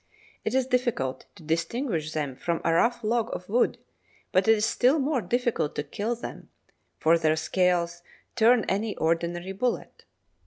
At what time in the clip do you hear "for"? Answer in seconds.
6.99-7.19